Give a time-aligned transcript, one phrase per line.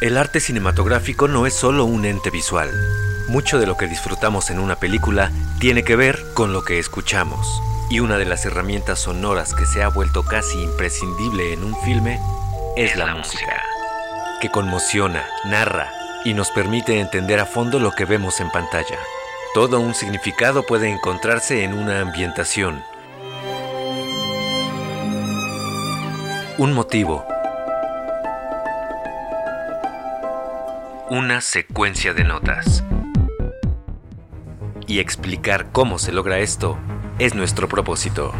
[0.00, 2.70] El arte cinematográfico no es solo un ente visual.
[3.26, 7.60] Mucho de lo que disfrutamos en una película tiene que ver con lo que escuchamos.
[7.90, 12.20] Y una de las herramientas sonoras que se ha vuelto casi imprescindible en un filme
[12.76, 13.60] es la, música,
[14.40, 15.90] que conmociona, narra
[16.24, 18.98] y nos permite entender a fondo lo que vemos en pantalla.
[19.52, 22.84] Todo un significado puede encontrarse en una ambientación,
[26.56, 27.24] un motivo,
[31.10, 32.84] una secuencia de notas.
[34.86, 36.78] Y explicar cómo se logra esto
[37.18, 38.32] es nuestro propósito.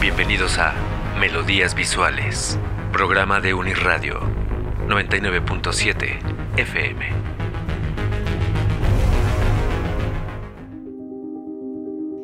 [0.00, 0.74] Bienvenidos a
[1.18, 2.58] Melodías Visuales,
[2.92, 4.20] programa de Unirradio
[4.86, 6.18] 99.7
[6.56, 7.06] FM.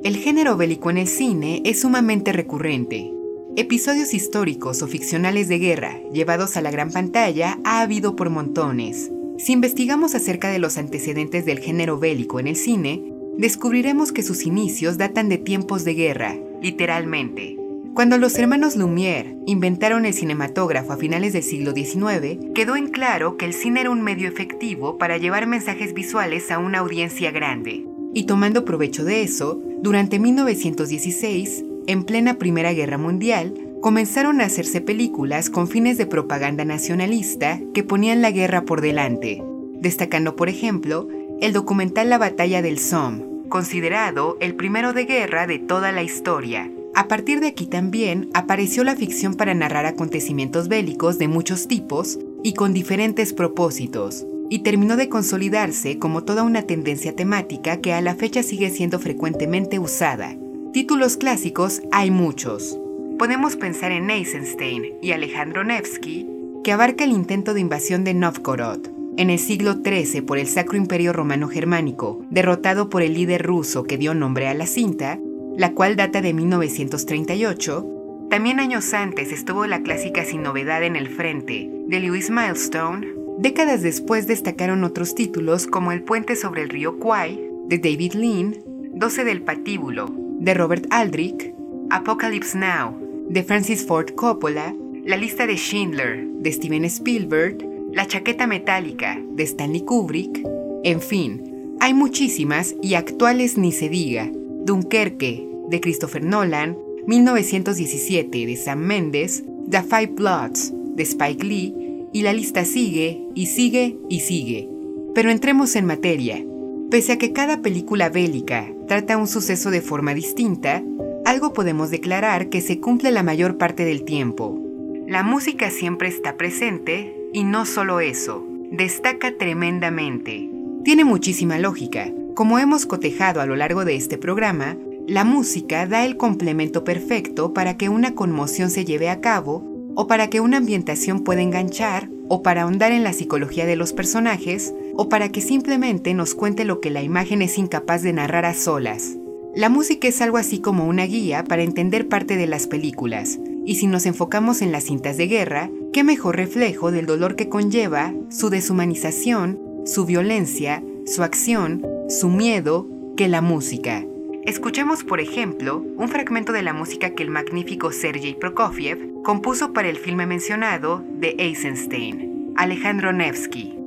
[0.04, 3.17] El género bélico en el cine es sumamente recurrente.
[3.60, 9.10] Episodios históricos o ficcionales de guerra llevados a la gran pantalla ha habido por montones.
[9.36, 14.46] Si investigamos acerca de los antecedentes del género bélico en el cine, descubriremos que sus
[14.46, 17.58] inicios datan de tiempos de guerra, literalmente.
[17.94, 23.36] Cuando los hermanos Lumière inventaron el cinematógrafo a finales del siglo XIX, quedó en claro
[23.36, 27.84] que el cine era un medio efectivo para llevar mensajes visuales a una audiencia grande.
[28.14, 34.82] Y tomando provecho de eso, durante 1916, en plena Primera Guerra Mundial, comenzaron a hacerse
[34.82, 39.42] películas con fines de propaganda nacionalista que ponían la guerra por delante,
[39.80, 41.08] destacando por ejemplo
[41.40, 46.70] el documental La Batalla del Somme, considerado el primero de guerra de toda la historia.
[46.94, 52.18] A partir de aquí también apareció la ficción para narrar acontecimientos bélicos de muchos tipos
[52.42, 58.02] y con diferentes propósitos, y terminó de consolidarse como toda una tendencia temática que a
[58.02, 60.36] la fecha sigue siendo frecuentemente usada,
[60.72, 62.78] Títulos clásicos hay muchos.
[63.18, 66.28] Podemos pensar en Eisenstein y Alejandro Nevsky,
[66.62, 68.80] que abarca el intento de invasión de Novgorod
[69.16, 73.84] en el siglo XIII por el Sacro Imperio Romano Germánico, derrotado por el líder ruso
[73.84, 75.18] que dio nombre a la cinta,
[75.56, 78.26] la cual data de 1938.
[78.28, 83.08] También años antes estuvo la clásica Sin Novedad en el Frente, de Lewis Milestone.
[83.38, 88.56] Décadas después destacaron otros títulos como El Puente sobre el río Kwai, de David Lean,
[88.92, 91.52] 12 del Patíbulo, de Robert Aldrich,
[91.90, 92.96] Apocalypse Now,
[93.28, 97.58] de Francis Ford Coppola, La lista de Schindler, de Steven Spielberg,
[97.92, 100.44] La chaqueta metálica, de Stanley Kubrick,
[100.84, 104.30] en fin, hay muchísimas y actuales ni se diga.
[104.64, 111.74] Dunkerque, de Christopher Nolan, 1917, de Sam Mendes, The Five Bloods, de Spike Lee,
[112.12, 114.68] y la lista sigue y sigue y sigue.
[115.14, 116.44] Pero entremos en materia.
[116.90, 120.82] Pese a que cada película bélica trata un suceso de forma distinta,
[121.26, 124.58] algo podemos declarar que se cumple la mayor parte del tiempo.
[125.06, 130.48] La música siempre está presente y no solo eso, destaca tremendamente.
[130.82, 132.10] Tiene muchísima lógica.
[132.34, 137.52] Como hemos cotejado a lo largo de este programa, la música da el complemento perfecto
[137.52, 139.62] para que una conmoción se lleve a cabo
[139.94, 143.92] o para que una ambientación pueda enganchar o para ahondar en la psicología de los
[143.92, 148.44] personajes, o para que simplemente nos cuente lo que la imagen es incapaz de narrar
[148.44, 149.16] a solas.
[149.54, 153.76] La música es algo así como una guía para entender parte de las películas, y
[153.76, 158.12] si nos enfocamos en las cintas de guerra, qué mejor reflejo del dolor que conlleva
[158.28, 164.04] su deshumanización, su violencia, su acción, su miedo, que la música.
[164.44, 169.88] Escuchemos, por ejemplo, un fragmento de la música que el magnífico Sergei Prokofiev compuso para
[169.88, 173.77] el filme mencionado de Eisenstein, Alejandro Nevsky.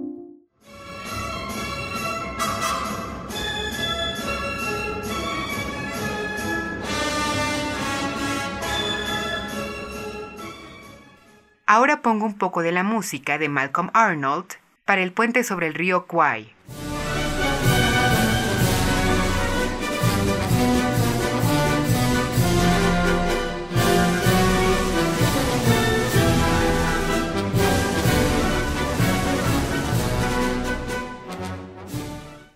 [11.73, 15.73] Ahora pongo un poco de la música de Malcolm Arnold para el puente sobre el
[15.73, 16.53] río Kwai.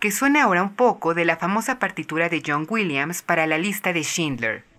[0.02, 3.94] que suena ahora un poco de la famosa partitura de John Williams para la lista
[3.94, 4.75] de Schindler.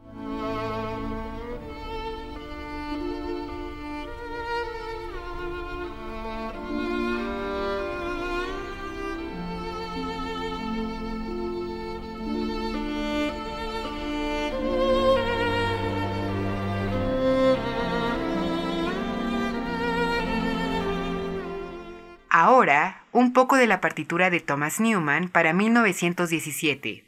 [23.13, 27.05] Un poco de la partitura de Thomas Newman para 1917.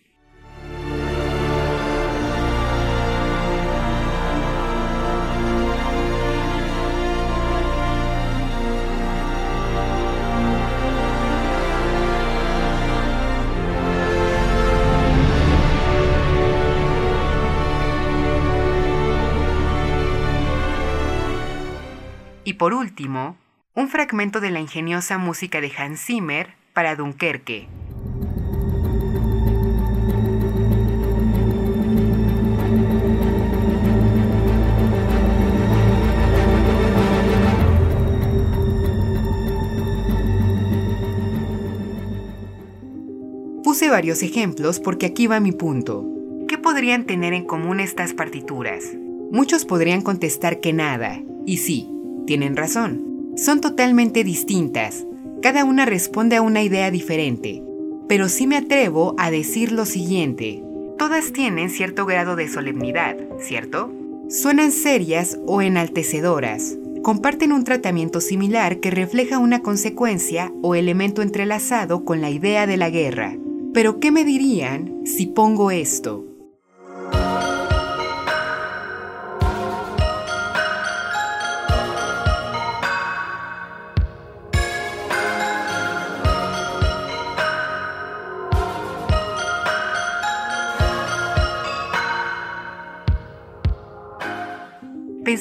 [22.45, 23.37] Y por último,
[23.75, 27.69] un fragmento de la ingeniosa música de Hans Zimmer para Dunkerque.
[43.65, 46.05] Puse varios ejemplos porque aquí va mi punto.
[46.49, 48.83] ¿Qué podrían tener en común estas partituras?
[49.31, 51.91] Muchos podrían contestar que nada, y sí,
[52.27, 53.08] tienen razón.
[53.39, 55.07] Son totalmente distintas,
[55.43, 57.63] cada una responde a una idea diferente,
[58.09, 60.65] pero sí me atrevo a decir lo siguiente.
[60.99, 63.93] Todas tienen cierto grado de solemnidad, ¿cierto?
[64.29, 72.05] Suenan serias o enaltecedoras, comparten un tratamiento similar que refleja una consecuencia o elemento entrelazado
[72.05, 73.37] con la idea de la guerra.
[73.73, 76.28] Pero ¿qué me dirían si pongo esto?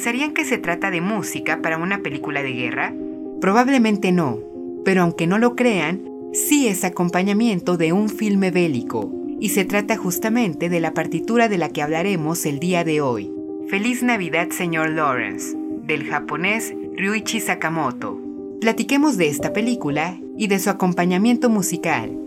[0.08, 2.96] ¿Pensarían que se trata de música para una película de guerra?
[3.42, 4.40] Probablemente no,
[4.86, 6.02] pero aunque no lo crean,
[6.32, 9.12] sí es acompañamiento de un filme bélico,
[9.42, 13.34] y se trata justamente de la partitura de la que hablaremos el día de hoy.
[13.68, 18.18] Feliz Navidad, señor Lawrence, del japonés Ryuichi Sakamoto.
[18.62, 22.18] Platiquemos de esta película y de su acompañamiento musical.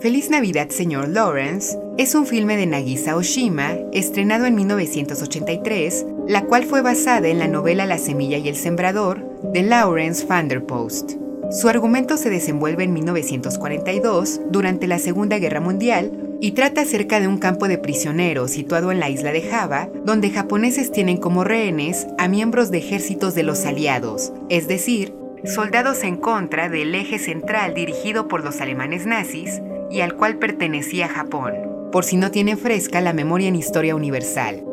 [0.00, 6.62] Feliz Navidad, señor Lawrence es un filme de Nagisa Oshima, estrenado en 1983, la cual
[6.62, 11.14] fue basada en la novela La semilla y el sembrador de Lawrence Vanderpost.
[11.50, 17.26] Su argumento se desenvuelve en 1942, durante la Segunda Guerra Mundial, y trata acerca de
[17.26, 22.06] un campo de prisioneros situado en la isla de Java, donde japoneses tienen como rehenes
[22.16, 25.12] a miembros de ejércitos de los aliados, es decir,
[25.44, 29.60] soldados en contra del eje central dirigido por los alemanes nazis
[29.90, 31.54] y al cual pertenecía Japón,
[31.90, 34.69] por si no tiene fresca la memoria en historia universal.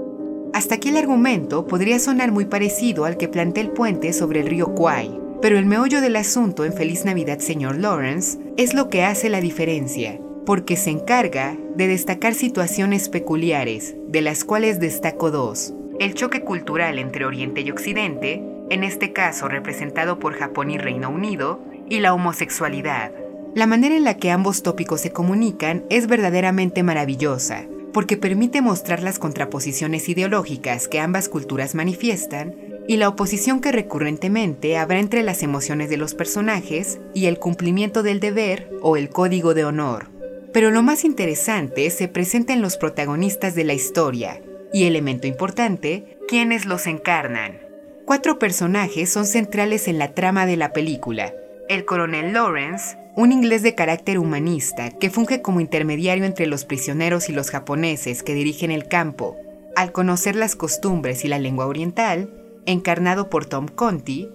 [0.58, 4.48] Hasta aquí el argumento podría sonar muy parecido al que plantea el puente sobre el
[4.48, 9.04] río Kwai, pero el meollo del asunto en Feliz Navidad Señor Lawrence es lo que
[9.04, 15.76] hace la diferencia, porque se encarga de destacar situaciones peculiares, de las cuales destaco dos.
[16.00, 21.12] El choque cultural entre Oriente y Occidente, en este caso representado por Japón y Reino
[21.12, 23.12] Unido, y la homosexualidad.
[23.54, 27.66] La manera en la que ambos tópicos se comunican es verdaderamente maravillosa,
[27.98, 32.54] porque permite mostrar las contraposiciones ideológicas que ambas culturas manifiestan
[32.88, 38.04] y la oposición que recurrentemente habrá entre las emociones de los personajes y el cumplimiento
[38.04, 40.12] del deber o el código de honor.
[40.54, 46.20] Pero lo más interesante se presenta en los protagonistas de la historia y, elemento importante,
[46.28, 47.62] quienes los encarnan.
[48.06, 51.34] Cuatro personajes son centrales en la trama de la película.
[51.70, 57.28] El coronel Lawrence, un inglés de carácter humanista que funge como intermediario entre los prisioneros
[57.28, 59.36] y los japoneses que dirigen el campo,
[59.76, 62.30] al conocer las costumbres y la lengua oriental,
[62.66, 64.30] encarnado por Tom Conti,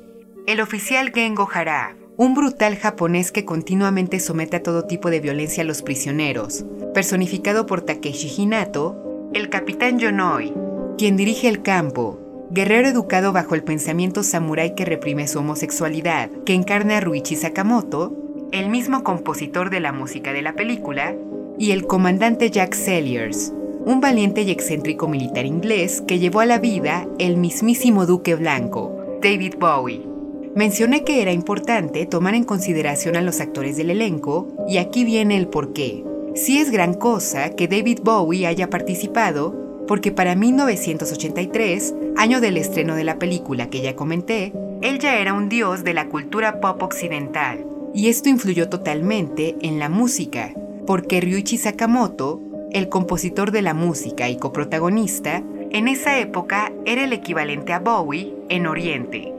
[0.47, 5.63] el oficial Gengo Hara, un brutal japonés que continuamente somete a todo tipo de violencia
[5.63, 10.53] a los prisioneros, personificado por Takeshi Hinato, el capitán Yonoi,
[10.99, 12.21] quien dirige el campo,
[12.53, 18.15] guerrero educado bajo el pensamiento samurái que reprime su homosexualidad, que encarna a Ruichi Sakamoto,
[18.53, 21.17] el mismo compositor de la música de la película,
[21.59, 23.55] y el comandante Jack Selliers,
[23.87, 28.95] un valiente y excéntrico militar inglés que llevó a la vida el mismísimo Duque Blanco,
[29.23, 30.07] David Bowie.
[30.55, 35.39] Mencioné que era importante tomar en consideración a los actores del elenco, y aquí viene
[35.39, 36.05] el porqué.
[36.35, 42.95] Sí es gran cosa que David Bowie haya participado, porque para 1983, año del estreno
[42.95, 46.83] de la película que ya comenté, él ya era un dios de la cultura pop
[46.83, 50.55] occidental, y esto influyó totalmente en la música,
[50.87, 52.41] porque Ryuichi Sakamoto,
[52.73, 58.35] el compositor de la música y coprotagonista, en esa época era el equivalente a Bowie
[58.49, 59.33] en Oriente.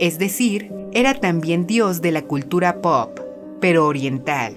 [0.00, 3.18] Es decir, era también dios de la cultura pop,
[3.60, 4.54] pero oriental.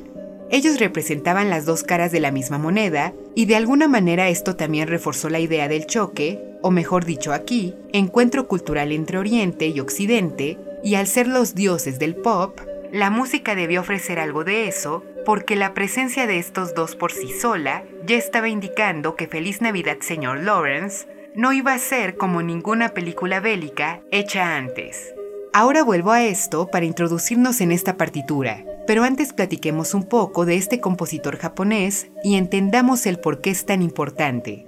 [0.51, 4.89] Ellos representaban las dos caras de la misma moneda, y de alguna manera esto también
[4.89, 10.57] reforzó la idea del choque, o mejor dicho aquí, encuentro cultural entre Oriente y Occidente,
[10.83, 12.59] y al ser los dioses del pop,
[12.91, 17.31] la música debió ofrecer algo de eso, porque la presencia de estos dos por sí
[17.31, 22.89] sola ya estaba indicando que Feliz Navidad Señor Lawrence no iba a ser como ninguna
[22.89, 25.13] película bélica hecha antes.
[25.53, 30.57] Ahora vuelvo a esto para introducirnos en esta partitura, pero antes platiquemos un poco de
[30.57, 34.65] este compositor japonés y entendamos el por qué es tan importante.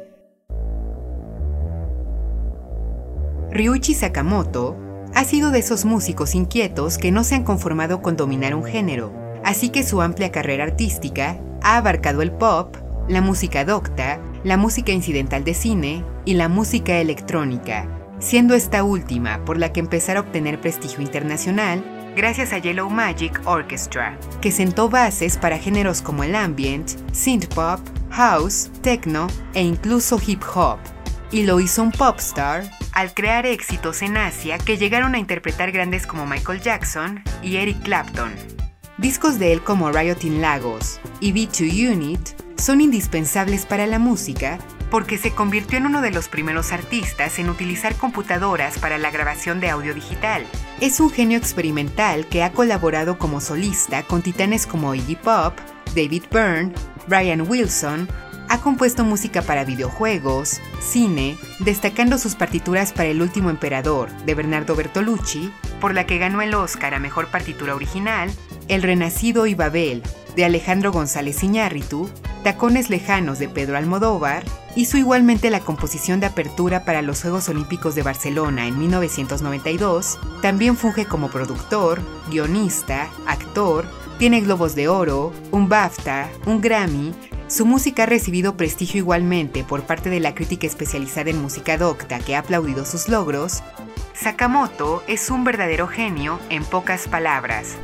[3.51, 4.77] Ryuichi Sakamoto
[5.13, 9.11] ha sido de esos músicos inquietos que no se han conformado con dominar un género,
[9.43, 12.77] así que su amplia carrera artística ha abarcado el pop,
[13.09, 17.89] la música docta, la música incidental de cine y la música electrónica,
[18.19, 21.83] siendo esta última por la que empezar a obtener prestigio internacional
[22.15, 27.79] gracias a Yellow Magic Orchestra, que sentó bases para géneros como el ambient, synth pop,
[28.11, 30.79] house, techno e incluso hip hop.
[31.31, 35.71] Y lo hizo un pop star al crear éxitos en Asia que llegaron a interpretar
[35.71, 38.33] grandes como Michael Jackson y Eric Clapton.
[38.97, 42.19] Discos de él como Riot in Lagos y B2 Unit
[42.57, 44.59] son indispensables para la música
[44.93, 49.59] porque se convirtió en uno de los primeros artistas en utilizar computadoras para la grabación
[49.59, 50.45] de audio digital.
[50.81, 55.57] Es un genio experimental que ha colaborado como solista con titanes como Iggy Pop,
[55.95, 56.73] David Byrne,
[57.07, 58.07] Brian Wilson,
[58.49, 64.75] ha compuesto música para videojuegos, cine, destacando sus partituras para El último emperador de Bernardo
[64.75, 68.31] Bertolucci, por la que ganó el Oscar a Mejor Partitura Original,
[68.67, 70.03] El Renacido y Babel
[70.35, 72.09] de Alejandro González Iñárritu,
[72.43, 74.43] Tacones Lejanos de Pedro Almodóvar,
[74.75, 80.75] hizo igualmente la composición de apertura para los Juegos Olímpicos de Barcelona en 1992, también
[80.75, 83.85] funge como productor, guionista, actor,
[84.19, 87.13] tiene globos de oro, un BAFTA, un Grammy,
[87.47, 92.19] su música ha recibido prestigio igualmente por parte de la crítica especializada en música docta
[92.19, 93.61] que ha aplaudido sus logros.
[94.15, 97.75] Sakamoto es un verdadero genio en pocas palabras.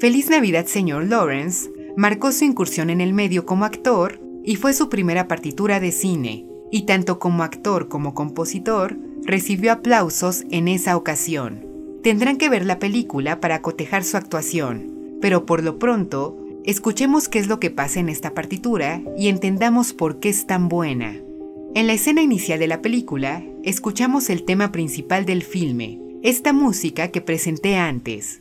[0.00, 4.88] Feliz Navidad, señor Lawrence marcó su incursión en el medio como actor y fue su
[4.88, 11.66] primera partitura de cine, y tanto como actor como compositor, recibió aplausos en esa ocasión.
[12.02, 17.38] Tendrán que ver la película para cotejar su actuación, pero por lo pronto, escuchemos qué
[17.38, 21.14] es lo que pasa en esta partitura y entendamos por qué es tan buena.
[21.74, 27.08] En la escena inicial de la película, escuchamos el tema principal del filme, esta música
[27.08, 28.39] que presenté antes,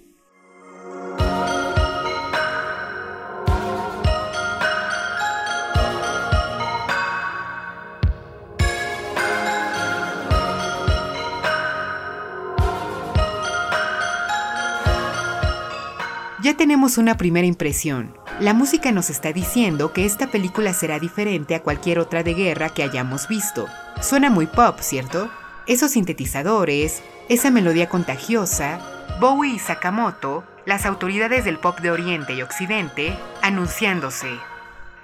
[16.42, 18.16] Ya tenemos una primera impresión.
[18.40, 22.70] La música nos está diciendo que esta película será diferente a cualquier otra de guerra
[22.70, 23.68] que hayamos visto.
[24.02, 25.30] Suena muy pop, ¿cierto?
[25.68, 28.80] Esos sintetizadores, esa melodía contagiosa,
[29.20, 34.30] Bowie y Sakamoto, las autoridades del pop de Oriente y Occidente, anunciándose.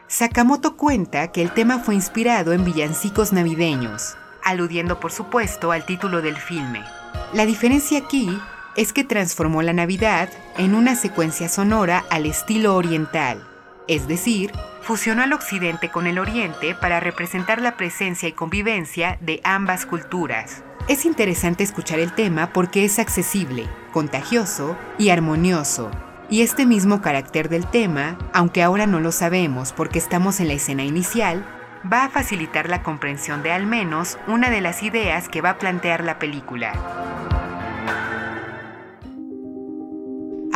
[0.08, 6.22] Sakamoto cuenta que el tema fue inspirado en villancicos navideños, aludiendo por supuesto al título
[6.22, 6.82] del filme.
[7.34, 8.40] La diferencia aquí
[8.76, 13.48] es que transformó la Navidad en una secuencia sonora al estilo oriental,
[13.88, 14.52] es decir,
[14.82, 20.64] fusionó al occidente con el oriente para representar la presencia y convivencia de ambas culturas.
[20.88, 25.90] Es interesante escuchar el tema porque es accesible, contagioso y armonioso.
[26.30, 30.54] Y este mismo carácter del tema, aunque ahora no lo sabemos porque estamos en la
[30.54, 31.46] escena inicial,
[31.92, 35.58] va a facilitar la comprensión de al menos una de las ideas que va a
[35.58, 36.74] plantear la película.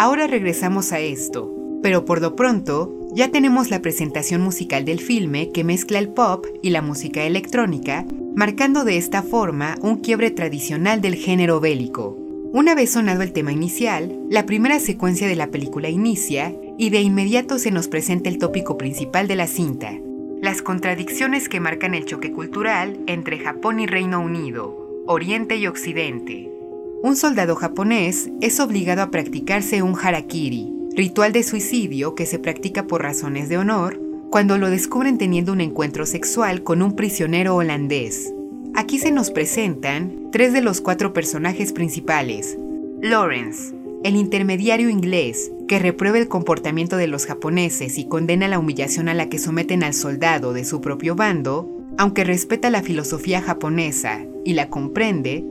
[0.01, 1.53] Ahora regresamos a esto,
[1.83, 6.45] pero por lo pronto ya tenemos la presentación musical del filme que mezcla el pop
[6.63, 12.17] y la música electrónica, marcando de esta forma un quiebre tradicional del género bélico.
[12.53, 17.01] Una vez sonado el tema inicial, la primera secuencia de la película inicia y de
[17.01, 19.99] inmediato se nos presenta el tópico principal de la cinta,
[20.41, 26.58] las contradicciones que marcan el choque cultural entre Japón y Reino Unido, Oriente y Occidente.
[27.01, 32.87] Un soldado japonés es obligado a practicarse un harakiri, ritual de suicidio que se practica
[32.87, 38.33] por razones de honor, cuando lo descubren teniendo un encuentro sexual con un prisionero holandés.
[38.75, 42.57] Aquí se nos presentan tres de los cuatro personajes principales.
[43.01, 49.07] Lawrence, el intermediario inglés, que reprueba el comportamiento de los japoneses y condena la humillación
[49.07, 54.19] a la que someten al soldado de su propio bando, aunque respeta la filosofía japonesa
[54.43, 55.45] y la comprende.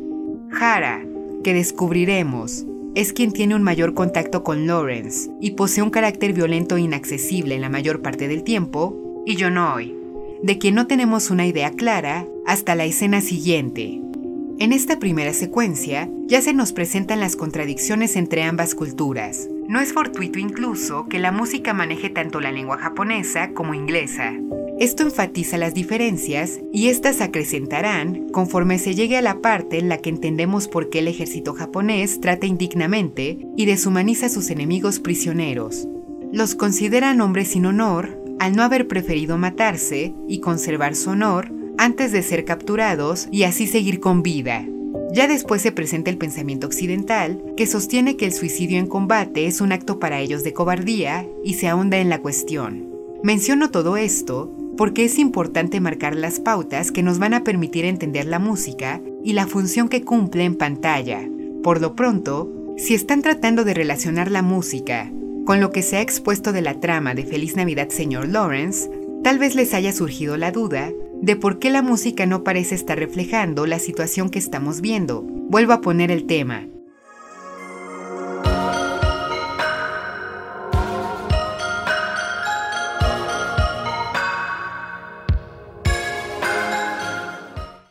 [0.51, 1.05] Hara,
[1.49, 6.77] que descubriremos es quien tiene un mayor contacto con Lawrence y posee un carácter violento
[6.77, 9.97] e inaccesible en la mayor parte del tiempo, y Yonoi,
[10.43, 13.99] de quien no tenemos una idea clara hasta la escena siguiente.
[14.59, 19.49] En esta primera secuencia ya se nos presentan las contradicciones entre ambas culturas.
[19.69, 24.35] No es fortuito incluso que la música maneje tanto la lengua japonesa como inglesa.
[24.79, 29.99] Esto enfatiza las diferencias y éstas acrecentarán conforme se llegue a la parte en la
[29.99, 35.89] que entendemos por qué el ejército japonés trata indignamente y deshumaniza a sus enemigos prisioneros.
[36.33, 42.13] Los consideran hombres sin honor al no haber preferido matarse y conservar su honor antes
[42.13, 44.65] de ser capturados y así seguir con vida.
[45.13, 49.61] Ya después se presenta el pensamiento occidental, que sostiene que el suicidio en combate es
[49.61, 52.87] un acto para ellos de cobardía y se ahonda en la cuestión.
[53.25, 58.27] Menciono todo esto porque es importante marcar las pautas que nos van a permitir entender
[58.27, 61.29] la música y la función que cumple en pantalla.
[61.65, 65.13] Por lo pronto, si están tratando de relacionar la música
[65.45, 68.89] con lo que se ha expuesto de la trama de Feliz Navidad Señor Lawrence,
[69.25, 72.99] tal vez les haya surgido la duda de por qué la música no parece estar
[72.99, 75.23] reflejando la situación que estamos viendo.
[75.23, 76.69] Vuelvo a poner el tema.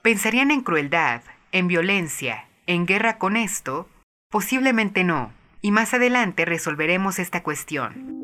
[0.07, 1.21] ¿Pensarían en crueldad,
[1.51, 3.89] en violencia, en guerra con esto?
[4.31, 8.15] Posiblemente no, y más adelante resolveremos esta cuestión.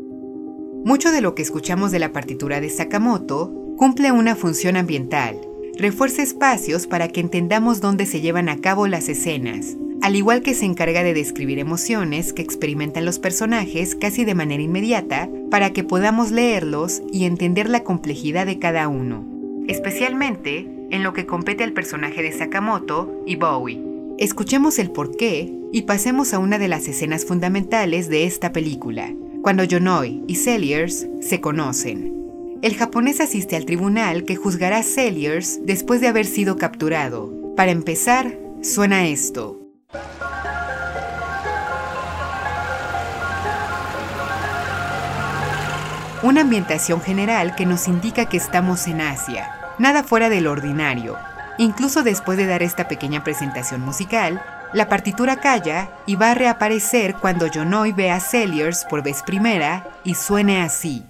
[0.85, 5.37] Mucho de lo que escuchamos de la partitura de Sakamoto cumple una función ambiental,
[5.77, 10.53] refuerza espacios para que entendamos dónde se llevan a cabo las escenas, al igual que
[10.53, 15.83] se encarga de describir emociones que experimentan los personajes casi de manera inmediata para que
[15.83, 19.25] podamos leerlos y entender la complejidad de cada uno,
[19.67, 23.81] especialmente en lo que compete al personaje de Sakamoto y Bowie.
[24.19, 29.63] Escuchemos el porqué y pasemos a una de las escenas fundamentales de esta película, cuando
[29.63, 32.13] Yonoi y Celliers se conocen.
[32.61, 34.83] El japonés asiste al tribunal que juzgará a
[35.63, 37.33] después de haber sido capturado.
[37.55, 39.59] Para empezar, suena esto.
[46.21, 51.17] Una ambientación general que nos indica que estamos en Asia, nada fuera del ordinario.
[51.57, 54.41] Incluso después de dar esta pequeña presentación musical,
[54.73, 59.87] la partitura calla y va a reaparecer cuando Yonoi ve a Celliers por vez primera
[60.03, 61.03] y suene así.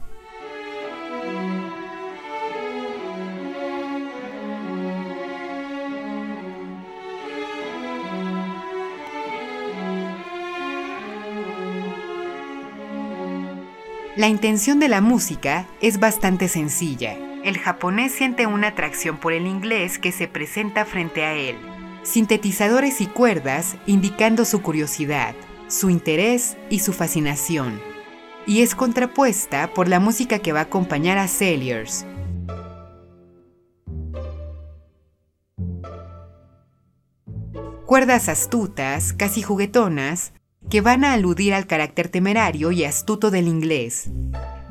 [14.16, 19.48] La intención de la música es bastante sencilla el japonés siente una atracción por el
[19.48, 21.58] inglés que se presenta frente a él.
[22.04, 25.36] Sintetizadores y cuerdas indicando su curiosidad,
[25.68, 27.80] su interés y su fascinación.
[28.46, 32.06] Y es contrapuesta por la música que va a acompañar a Celliers.
[37.86, 40.34] Cuerdas astutas, casi juguetonas,
[40.70, 44.10] que van a aludir al carácter temerario y astuto del inglés.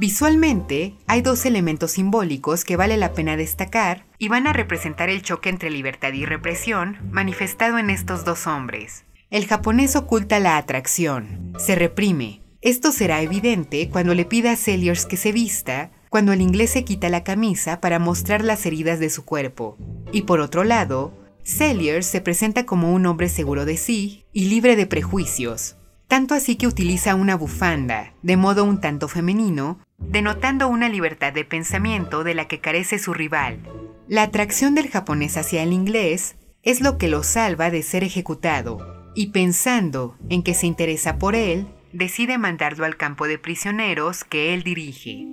[0.02, 5.22] Visualmente, hay dos elementos simbólicos que vale la pena destacar y van a representar el
[5.22, 9.04] choque entre libertad y represión manifestado en estos dos hombres.
[9.30, 12.40] El japonés oculta la atracción, se reprime.
[12.62, 16.82] Esto será evidente cuando le pida a Celliers que se vista, cuando el inglés se
[16.82, 19.78] quita la camisa para mostrar las heridas de su cuerpo.
[20.10, 21.12] Y por otro lado,
[21.44, 25.76] Celliers se presenta como un hombre seguro de sí y libre de prejuicios,
[26.08, 31.44] tanto así que utiliza una bufanda, de modo un tanto femenino, denotando una libertad de
[31.44, 33.60] pensamiento de la que carece su rival.
[34.08, 39.10] La atracción del japonés hacia el inglés es lo que lo salva de ser ejecutado,
[39.14, 44.54] y pensando en que se interesa por él, decide mandarlo al campo de prisioneros que
[44.54, 45.26] él dirige.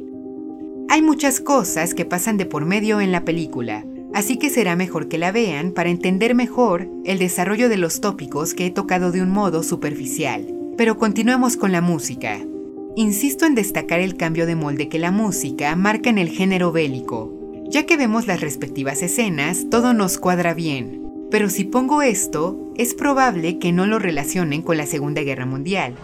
[0.90, 5.08] Hay muchas cosas que pasan de por medio en la película, así que será mejor
[5.08, 9.22] que la vean para entender mejor el desarrollo de los tópicos que he tocado de
[9.22, 10.59] un modo superficial.
[10.80, 12.40] Pero continuemos con la música.
[12.96, 17.38] Insisto en destacar el cambio de molde que la música marca en el género bélico.
[17.70, 21.02] Ya que vemos las respectivas escenas, todo nos cuadra bien.
[21.30, 25.96] Pero si pongo esto, es probable que no lo relacionen con la Segunda Guerra Mundial.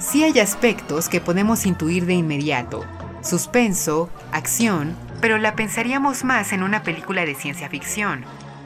[0.00, 2.84] Sí hay aspectos que podemos intuir de inmediato.
[3.22, 8.24] Suspenso, acción, pero la pensaríamos más en una película de ciencia ficción,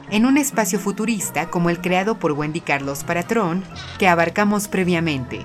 [0.09, 3.63] en un espacio futurista como el creado por Wendy Carlos para Tron,
[3.99, 5.41] que abarcamos previamente.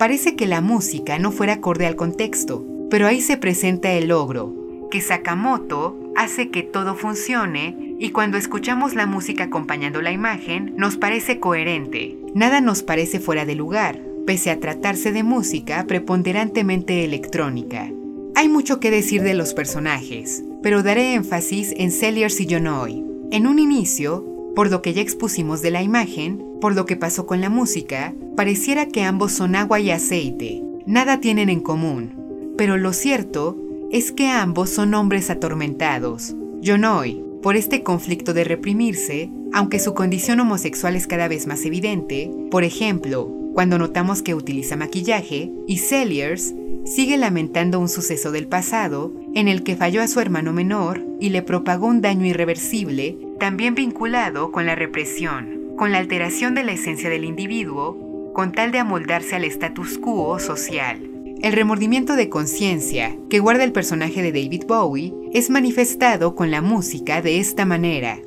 [0.00, 4.88] Parece que la música no fuera acorde al contexto, pero ahí se presenta el logro,
[4.90, 10.96] que Sakamoto hace que todo funcione y cuando escuchamos la música acompañando la imagen nos
[10.96, 12.18] parece coherente.
[12.34, 17.90] Nada nos parece fuera de lugar, pese a tratarse de música preponderantemente electrónica.
[18.34, 23.04] Hay mucho que decir de los personajes, pero daré énfasis en Celliers y Yonoi.
[23.30, 27.26] En un inicio, por lo que ya expusimos de la imagen, por lo que pasó
[27.26, 32.54] con la música, pareciera que ambos son agua y aceite, nada tienen en común.
[32.58, 33.56] Pero lo cierto
[33.90, 36.34] es que ambos son hombres atormentados.
[36.60, 42.30] Yonoi, por este conflicto de reprimirse, aunque su condición homosexual es cada vez más evidente,
[42.50, 49.14] por ejemplo, cuando notamos que utiliza maquillaje, y Celliers sigue lamentando un suceso del pasado
[49.34, 53.74] en el que falló a su hermano menor y le propagó un daño irreversible, también
[53.74, 58.80] vinculado con la represión, con la alteración de la esencia del individuo, con tal de
[58.80, 61.00] amoldarse al status quo social.
[61.40, 66.60] El remordimiento de conciencia que guarda el personaje de David Bowie es manifestado con la
[66.60, 68.18] música de esta manera.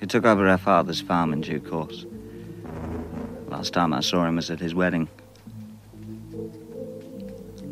[0.00, 1.44] He took over father's farm in.
[3.52, 5.08] Last time I saw him was at his wedding.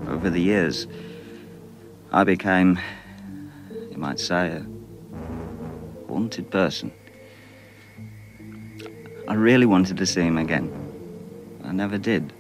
[0.07, 0.87] Over the years,
[2.13, 2.79] I became,
[3.91, 4.67] you might say, a
[6.07, 6.93] wanted person.
[9.27, 10.71] I really wanted to see him again.
[11.65, 12.31] I never did.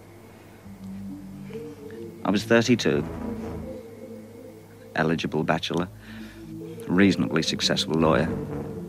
[2.26, 3.02] I was 32,
[4.96, 5.88] eligible bachelor,
[6.88, 8.28] reasonably successful lawyer,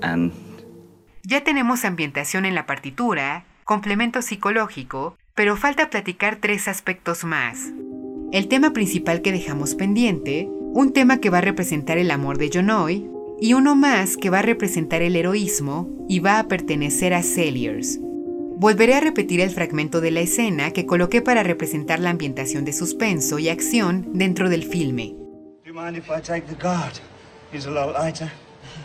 [0.03, 0.33] and...
[1.23, 7.71] Ya tenemos ambientación en la partitura, complemento psicológico, pero falta platicar tres aspectos más.
[8.31, 12.49] El tema principal que dejamos pendiente, un tema que va a representar el amor de
[12.53, 17.23] Jonoy, y uno más que va a representar el heroísmo y va a pertenecer a
[17.23, 17.99] Celliers,
[18.61, 22.73] Volveré a repetir el fragmento de la escena que coloqué para representar la ambientación de
[22.73, 25.15] suspenso y acción dentro del filme.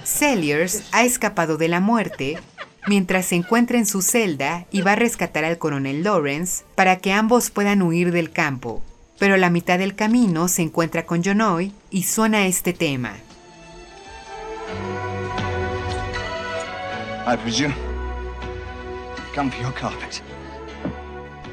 [0.02, 2.38] Celliers ha escapado de la muerte
[2.86, 7.12] mientras se encuentra en su celda y va a rescatar al coronel Lawrence para que
[7.12, 8.82] ambos puedan huir del campo.
[9.18, 13.14] Pero a la mitad del camino se encuentra con Jonoy y suena este tema.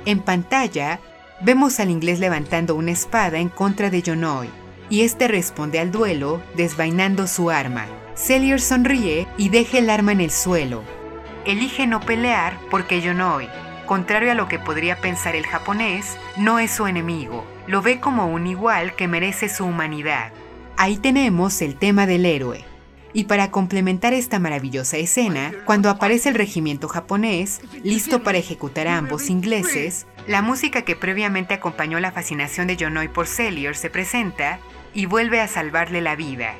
[0.05, 0.99] En pantalla,
[1.41, 4.49] vemos al inglés levantando una espada en contra de Jonoy,
[4.89, 7.87] y este responde al duelo desvainando su arma.
[8.15, 10.83] Cellier sonríe y deja el arma en el suelo.
[11.45, 13.49] Elige no pelear porque Jonoy,
[13.85, 17.45] contrario a lo que podría pensar el japonés, no es su enemigo.
[17.67, 20.31] Lo ve como un igual que merece su humanidad.
[20.77, 22.63] Ahí tenemos el tema del héroe.
[23.11, 28.97] Y para complementar esta maravillosa escena, cuando aparece el regimiento japonés, listo para ejecutar a
[28.97, 34.59] ambos ingleses, la música que previamente acompañó la fascinación de Jonoy por Cellier se presenta
[34.93, 36.55] y vuelve a salvarle la vida.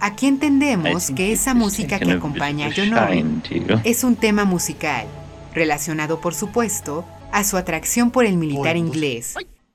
[0.00, 3.42] Aquí entendemos que esa música que acompaña a Jonoy
[3.84, 5.06] es un tema musical,
[5.54, 9.34] relacionado por supuesto a su atracción por el militar inglés.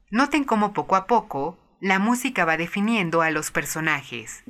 [0.10, 4.44] Noten cómo poco a poco la música va definiendo a los personajes.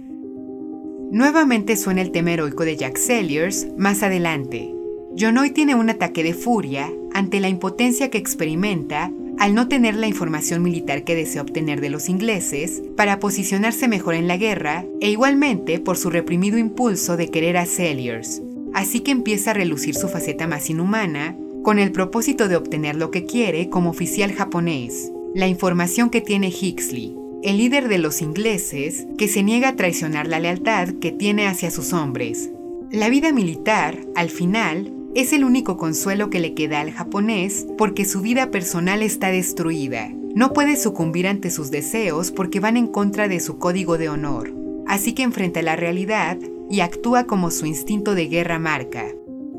[1.12, 4.74] Nuevamente suena el tema heroico de Jack Celliers más adelante.
[5.18, 10.08] Jonoy tiene un ataque de furia ante la impotencia que experimenta al no tener la
[10.08, 15.10] información militar que desea obtener de los ingleses para posicionarse mejor en la guerra e
[15.10, 18.42] igualmente por su reprimido impulso de querer a Celliers.
[18.74, 23.12] Así que empieza a relucir su faceta más inhumana con el propósito de obtener lo
[23.12, 29.08] que quiere como oficial japonés, la información que tiene Hixley, el líder de los ingleses
[29.18, 32.52] que se niega a traicionar la lealtad que tiene hacia sus hombres.
[32.92, 38.06] La vida militar, al final, es el único consuelo que le queda al japonés porque
[38.06, 40.10] su vida personal está destruida.
[40.36, 44.52] No puede sucumbir ante sus deseos porque van en contra de su código de honor.
[44.88, 46.38] Así que enfrenta la realidad
[46.70, 49.06] y actúa como su instinto de guerra marca.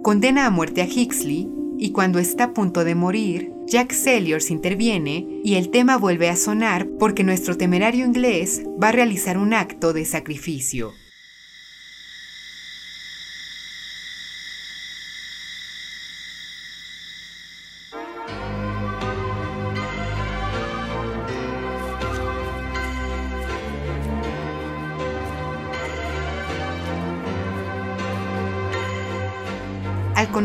[0.03, 5.27] Condena a muerte a Hixley y cuando está a punto de morir, Jack Sellers interviene
[5.45, 9.93] y el tema vuelve a sonar porque nuestro temerario inglés va a realizar un acto
[9.93, 10.93] de sacrificio.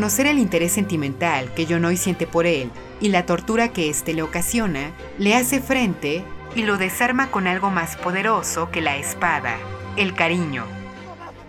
[0.00, 2.70] Conocer el interés sentimental que Yonoy siente por él
[3.02, 7.68] y la tortura que éste le ocasiona, le hace frente y lo desarma con algo
[7.68, 9.58] más poderoso que la espada,
[9.98, 10.64] el cariño.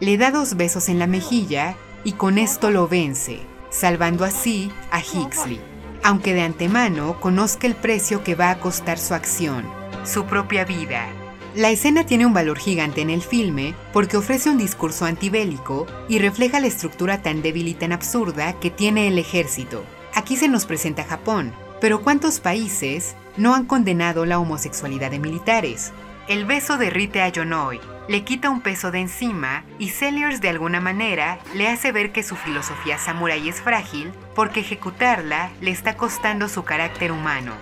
[0.01, 4.99] Le da dos besos en la mejilla y con esto lo vence, salvando así a
[4.99, 5.61] Hixley,
[6.03, 9.63] aunque de antemano conozca el precio que va a costar su acción,
[10.03, 11.07] su propia vida.
[11.53, 16.17] La escena tiene un valor gigante en el filme porque ofrece un discurso antibélico y
[16.19, 19.83] refleja la estructura tan débil y tan absurda que tiene el ejército.
[20.15, 25.91] Aquí se nos presenta Japón, pero ¿cuántos países no han condenado la homosexualidad de militares?
[26.29, 30.79] El beso derrite a Yonoy, le quita un peso de encima y Sellers de alguna
[30.79, 36.47] manera le hace ver que su filosofía samurai es frágil porque ejecutarla le está costando
[36.47, 37.53] su carácter humano.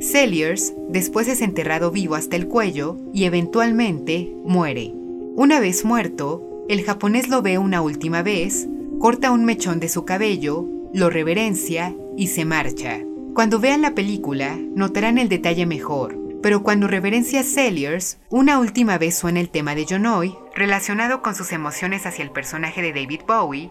[0.00, 4.94] Celliers después es enterrado vivo hasta el cuello y eventualmente muere.
[5.36, 10.06] Una vez muerto, el japonés lo ve una última vez, corta un mechón de su
[10.06, 13.00] cabello, lo reverencia y se marcha.
[13.34, 18.98] Cuando vean la película, notarán el detalle mejor, pero cuando reverencia a Celliers, una última
[18.98, 23.22] vez suena el tema de Jonoy, relacionado con sus emociones hacia el personaje de David
[23.26, 23.70] Bowie,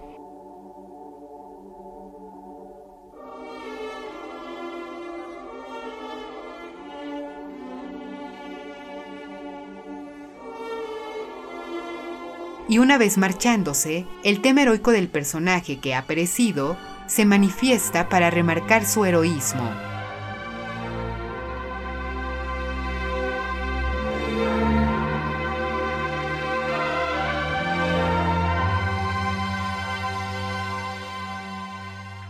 [12.67, 16.77] y una vez marchándose, el tema heroico del personaje que ha perecido
[17.11, 19.69] se manifiesta para remarcar su heroísmo.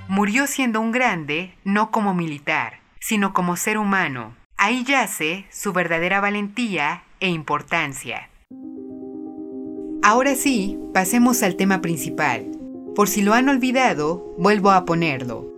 [0.08, 4.36] Murió siendo un grande, no como militar, sino como ser humano.
[4.58, 8.30] Ahí yace su verdadera valentía e importancia.
[10.02, 12.61] Ahora sí, pasemos al tema principal.
[12.96, 15.50] Por si lo han olvidado, vuelvo a ponerlo.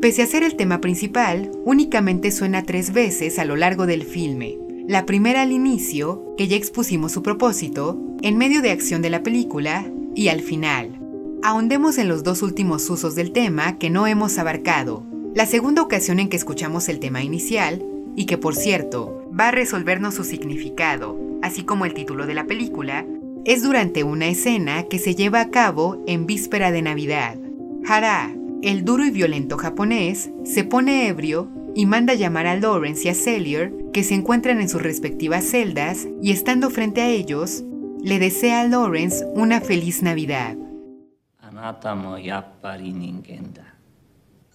[0.00, 4.58] Pese a ser el tema principal, únicamente suena tres veces a lo largo del filme.
[4.86, 9.22] La primera al inicio, que ya expusimos su propósito, en medio de acción de la
[9.22, 11.00] película, y al final.
[11.42, 15.13] Ahondemos en los dos últimos usos del tema que no hemos abarcado.
[15.34, 19.50] La segunda ocasión en que escuchamos el tema inicial, y que por cierto va a
[19.50, 23.04] resolvernos su significado, así como el título de la película,
[23.44, 27.36] es durante una escena que se lleva a cabo en víspera de Navidad.
[27.84, 28.30] Hara,
[28.62, 33.14] el duro y violento japonés, se pone ebrio y manda llamar a Lawrence y a
[33.14, 37.64] Cellier, que se encuentran en sus respectivas celdas, y estando frente a ellos,
[38.00, 40.56] le desea a Lawrence una feliz Navidad.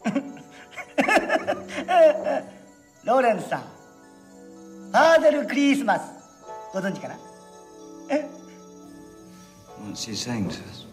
[3.06, 6.04] ローレンスさんファーデルクリスマス
[6.74, 7.16] ご存知かな？
[8.10, 8.28] え
[9.88, 10.88] ？What's he saying to us?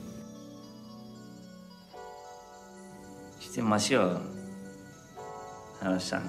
[3.41, 4.21] してますよ。
[5.81, 6.21] 原さん。
[6.21, 6.27] フ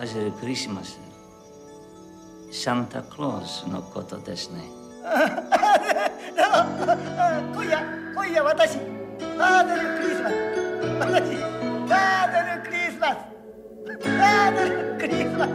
[0.00, 0.98] ァジルクリスマス
[2.50, 4.62] サンタクロースのことですね。
[7.54, 7.80] 今夜
[8.14, 10.32] 今夜私ファーデルクリスマス
[11.12, 11.61] 私
[11.92, 13.16] Father Christmas.
[14.00, 15.48] Father Christmas.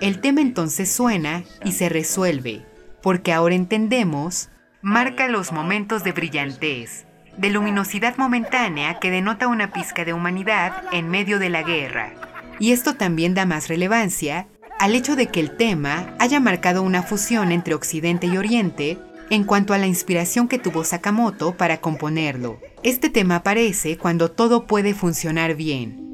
[0.00, 2.66] El tema entonces suena y se resuelve,
[3.02, 4.50] porque ahora entendemos,
[4.82, 11.08] marca los momentos de brillantez, de luminosidad momentánea que denota una pizca de humanidad en
[11.08, 12.12] medio de la guerra.
[12.58, 14.48] Y esto también da más relevancia
[14.80, 18.98] al hecho de que el tema haya marcado una fusión entre Occidente y Oriente
[19.30, 22.58] en cuanto a la inspiración que tuvo Sakamoto para componerlo.
[22.84, 26.04] Este tema aparece cuando todo puede funcionar bien.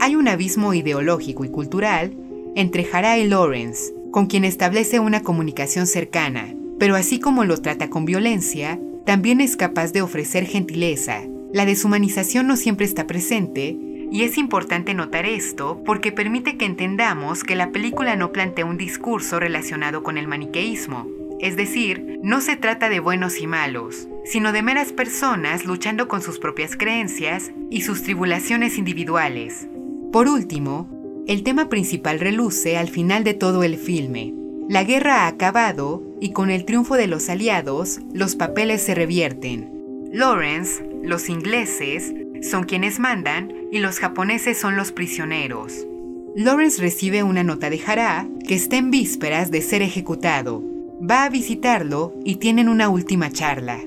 [0.00, 2.14] Hay un abismo ideológico y cultural
[2.56, 7.88] entre Hara y Lawrence, con quien establece una comunicación cercana, pero así como lo trata
[7.88, 11.22] con violencia, también es capaz de ofrecer gentileza.
[11.54, 13.74] La deshumanización no siempre está presente,
[14.10, 18.76] y es importante notar esto porque permite que entendamos que la película no plantea un
[18.76, 21.06] discurso relacionado con el maniqueísmo,
[21.40, 26.22] es decir, no se trata de buenos y malos, sino de meras personas luchando con
[26.22, 29.68] sus propias creencias y sus tribulaciones individuales.
[30.12, 30.88] Por último,
[31.26, 34.34] el tema principal reluce al final de todo el filme.
[34.68, 39.70] La guerra ha acabado y con el triunfo de los aliados, los papeles se revierten.
[40.12, 45.86] Lawrence, los ingleses, son quienes mandan y los japoneses son los prisioneros.
[46.34, 50.62] Lawrence recibe una nota de Hara que está en vísperas de ser ejecutado.
[51.02, 53.80] Va a visitarlo y tienen una última charla.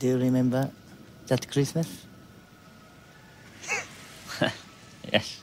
[0.00, 0.70] Do you remember
[1.28, 1.86] that Christmas?
[5.12, 5.42] yes.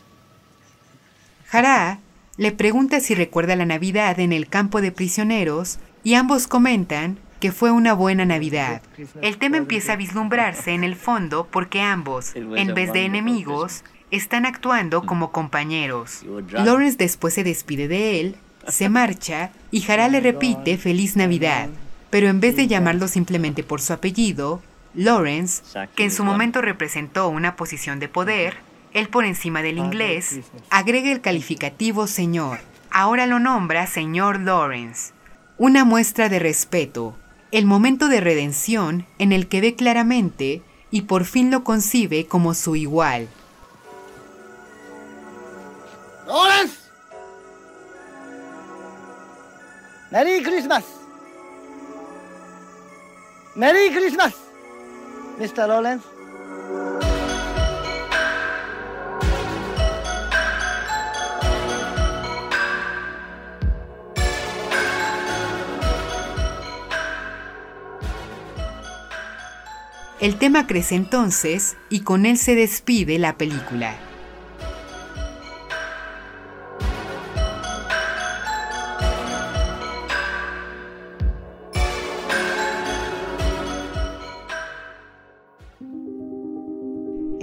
[1.51, 1.99] Hara
[2.37, 7.51] le pregunta si recuerda la Navidad en el campo de prisioneros y ambos comentan que
[7.51, 8.81] fue una buena Navidad.
[9.21, 14.47] El tema empieza a vislumbrarse en el fondo porque ambos, en vez de enemigos, están
[14.47, 16.23] actuando como compañeros.
[16.49, 18.35] Lawrence después se despide de él,
[18.67, 21.69] se marcha y Hara le repite Feliz Navidad,
[22.09, 24.61] pero en vez de llamarlo simplemente por su apellido,
[24.93, 25.63] Lawrence,
[25.95, 28.57] que en su momento representó una posición de poder,
[28.93, 30.39] él por encima del inglés,
[30.69, 32.59] agrega el calificativo señor.
[32.89, 35.11] Ahora lo nombra señor Lawrence.
[35.57, 37.15] Una muestra de respeto,
[37.51, 42.53] el momento de redención en el que ve claramente y por fin lo concibe como
[42.53, 43.27] su igual.
[46.25, 46.75] Lawrence!
[50.11, 50.83] Merry Christmas!
[53.57, 54.35] Merry Christmas,
[55.39, 55.67] Mr.
[55.67, 56.05] Lawrence.
[70.19, 74.06] El tema crece entonces y con él se despide la película.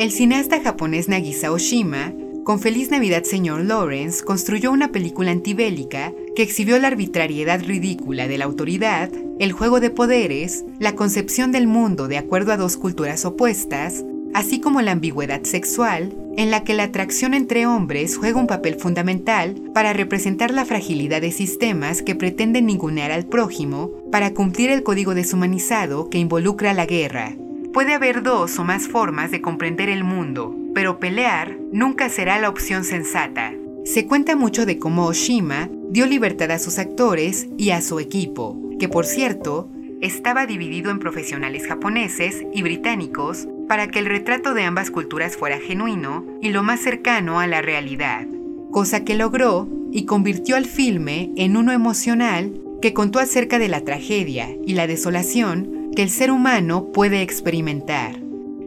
[0.04, 2.12] El cineasta japonés Nagisa Oshima,
[2.44, 8.36] con Feliz Navidad Señor Lawrence, construyó una película antibélica que exhibió la arbitrariedad ridícula de
[8.36, 13.24] la autoridad, el juego de poderes, la concepción del mundo de acuerdo a dos culturas
[13.24, 18.46] opuestas, así como la ambigüedad sexual, en la que la atracción entre hombres juega un
[18.46, 24.68] papel fundamental para representar la fragilidad de sistemas que pretenden ningunear al prójimo para cumplir
[24.70, 27.36] el código deshumanizado que involucra la guerra.
[27.74, 32.48] Puede haber dos o más formas de comprender el mundo, pero pelear nunca será la
[32.48, 33.52] opción sensata.
[33.84, 38.56] Se cuenta mucho de cómo Oshima dio libertad a sus actores y a su equipo,
[38.78, 39.68] que por cierto,
[40.00, 45.58] estaba dividido en profesionales japoneses y británicos para que el retrato de ambas culturas fuera
[45.58, 48.24] genuino y lo más cercano a la realidad,
[48.70, 53.80] cosa que logró y convirtió al filme en uno emocional que contó acerca de la
[53.80, 58.20] tragedia y la desolación que el ser humano puede experimentar.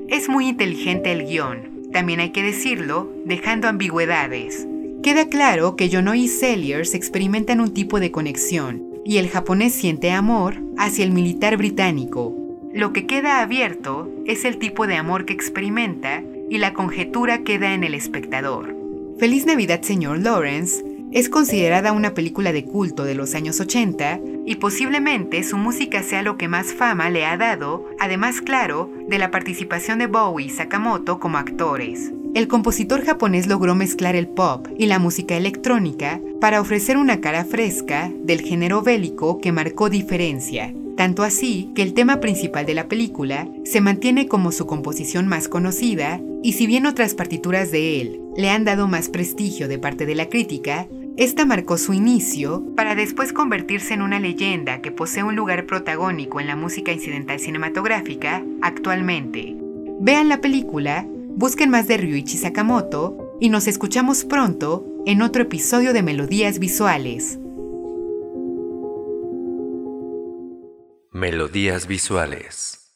[0.07, 4.67] Es muy inteligente el guion, también hay que decirlo, dejando ambigüedades.
[5.03, 10.11] Queda claro que Jono y Sellers experimentan un tipo de conexión, y el japonés siente
[10.11, 12.35] amor hacia el militar británico.
[12.73, 17.73] Lo que queda abierto es el tipo de amor que experimenta y la conjetura queda
[17.73, 18.75] en el espectador.
[19.17, 24.55] Feliz Navidad, señor Lawrence, es considerada una película de culto de los años 80 y
[24.55, 29.29] posiblemente su música sea lo que más fama le ha dado, además claro, de la
[29.29, 32.13] participación de Bowie y Sakamoto como actores.
[32.33, 37.43] El compositor japonés logró mezclar el pop y la música electrónica para ofrecer una cara
[37.43, 42.87] fresca del género bélico que marcó diferencia, tanto así que el tema principal de la
[42.87, 48.21] película se mantiene como su composición más conocida, y si bien otras partituras de él
[48.37, 52.93] le han dado más prestigio de parte de la crítica, esta marcó su inicio para
[52.93, 58.43] después convertirse en una leyenda que posee un lugar protagónico en la música incidental cinematográfica
[58.61, 59.57] actualmente.
[59.99, 65.91] Vean la película, busquen más de Ryuichi Sakamoto y nos escuchamos pronto en otro episodio
[65.91, 67.39] de Melodías Visuales.
[71.11, 72.86] Melodías visuales.